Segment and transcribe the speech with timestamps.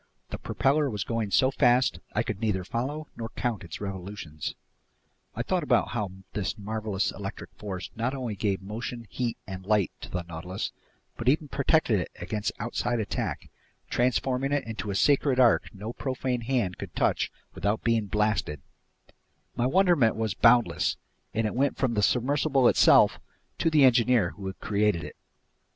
[0.31, 4.55] The propeller was going so fast I could neither follow nor count its revolutions.
[5.35, 9.91] I thought about how this marvelous electric force not only gave motion, heat, and light
[10.01, 10.71] to the Nautilus
[11.17, 13.51] but even protected it against outside attack,
[13.91, 18.59] transforming it into a sacred ark no profane hand could touch without being blasted;
[19.55, 20.97] my wonderment was boundless,
[21.31, 23.19] and it went from the submersible itself
[23.59, 25.15] to the engineer who had created it.